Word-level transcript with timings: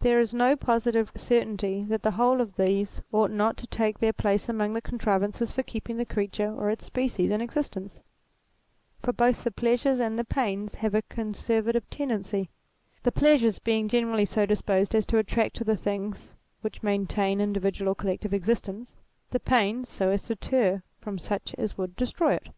There 0.00 0.18
is 0.18 0.34
no 0.34 0.56
positive 0.56 1.12
certainty 1.14 1.84
that 1.84 2.02
the 2.02 2.10
whole 2.10 2.40
of 2.40 2.56
these 2.56 3.00
ought 3.12 3.30
not 3.30 3.56
to 3.58 3.66
take 3.68 4.00
their 4.00 4.12
place 4.12 4.48
among 4.48 4.72
the 4.72 4.80
contrivances 4.82 5.52
for 5.52 5.62
keeping 5.62 5.98
the 5.98 6.04
creature 6.04 6.52
or 6.52 6.68
its 6.68 6.84
species 6.84 7.30
in 7.30 7.40
existence; 7.40 8.02
for 9.02 9.12
both 9.12 9.44
the 9.44 9.52
pleasures 9.52 10.00
and 10.00 10.18
the 10.18 10.24
pains 10.24 10.74
have 10.74 10.96
a 10.96 11.02
conservative 11.02 11.88
tendency; 11.90 12.50
the 13.04 13.12
pleasures 13.12 13.60
being 13.60 13.86
generally 13.86 14.24
so 14.24 14.46
disposed 14.46 14.96
as 14.96 15.06
to 15.06 15.18
attract 15.18 15.54
to 15.58 15.64
the 15.64 15.76
things 15.76 16.34
which 16.62 16.82
maintain 16.82 17.40
individual 17.40 17.92
or 17.92 17.94
collective 17.94 18.34
existence, 18.34 18.96
the 19.30 19.38
pains 19.38 19.88
so 19.88 20.08
as 20.10 20.22
to 20.22 20.34
deter 20.34 20.82
from 20.98 21.20
such 21.20 21.54
as 21.56 21.78
would 21.78 21.94
destroy 21.94 22.32
it. 22.34 22.48